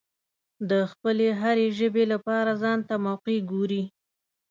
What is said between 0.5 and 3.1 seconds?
د خپلې هرې ژبې لپاره ځانته